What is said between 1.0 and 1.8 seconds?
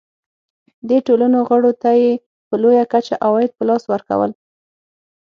ټولنو غړو